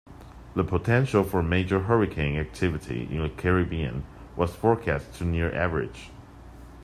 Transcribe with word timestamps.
The 0.55 0.63
potential 0.63 1.23
for 1.23 1.43
major 1.43 1.81
hurricane 1.81 2.35
activity 2.37 3.07
in 3.11 3.21
the 3.21 3.29
Caribbean 3.29 4.03
was 4.35 4.55
forecast 4.55 5.13
to 5.19 5.25
near 5.25 5.53
average. 5.53 6.09